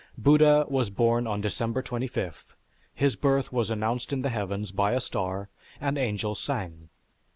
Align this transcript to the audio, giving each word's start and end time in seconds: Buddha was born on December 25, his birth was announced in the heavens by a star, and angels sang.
Buddha 0.17 0.65
was 0.67 0.89
born 0.89 1.27
on 1.27 1.41
December 1.41 1.83
25, 1.83 2.55
his 2.95 3.15
birth 3.15 3.53
was 3.53 3.69
announced 3.69 4.11
in 4.11 4.23
the 4.23 4.31
heavens 4.31 4.71
by 4.71 4.93
a 4.93 4.99
star, 4.99 5.47
and 5.79 5.95
angels 5.95 6.41
sang. 6.41 6.89